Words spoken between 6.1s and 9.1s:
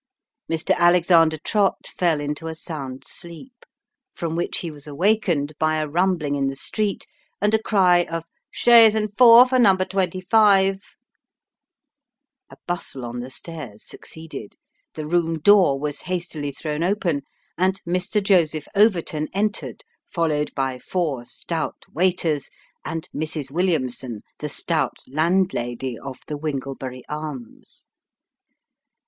in the street, and a cry of" Chaise